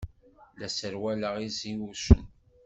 La 0.59 0.67
sserwaleɣ 0.69 1.33
iẓiwcen. 1.47 2.21